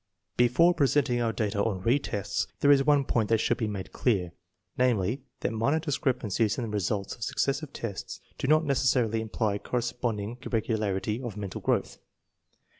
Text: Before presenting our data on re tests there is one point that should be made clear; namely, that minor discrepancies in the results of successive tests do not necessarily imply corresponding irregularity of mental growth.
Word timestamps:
Before 0.35 0.73
presenting 0.73 1.21
our 1.21 1.31
data 1.31 1.63
on 1.63 1.83
re 1.83 1.99
tests 1.99 2.47
there 2.61 2.71
is 2.71 2.83
one 2.83 3.03
point 3.05 3.29
that 3.29 3.37
should 3.37 3.57
be 3.57 3.67
made 3.67 3.91
clear; 3.93 4.31
namely, 4.75 5.21
that 5.41 5.53
minor 5.53 5.77
discrepancies 5.79 6.57
in 6.57 6.63
the 6.63 6.71
results 6.71 7.13
of 7.13 7.23
successive 7.23 7.71
tests 7.71 8.19
do 8.39 8.47
not 8.47 8.65
necessarily 8.65 9.21
imply 9.21 9.59
corresponding 9.59 10.39
irregularity 10.41 11.21
of 11.21 11.37
mental 11.37 11.61
growth. 11.61 11.99